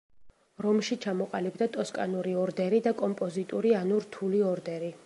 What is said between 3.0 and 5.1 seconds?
კომპოზიტური ანუ რთული ორდერი.